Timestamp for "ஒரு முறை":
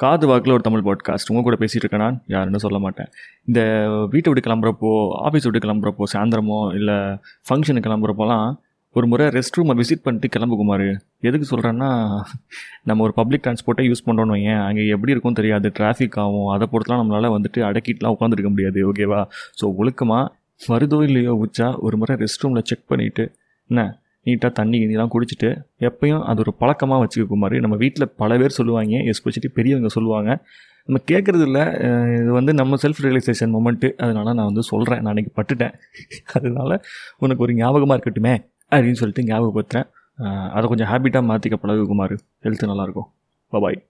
8.92-9.26, 21.78-22.16